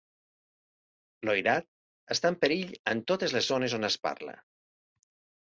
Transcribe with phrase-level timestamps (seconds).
[1.27, 1.67] L'oirat
[2.17, 4.35] està en perill en totes les zones on es parla.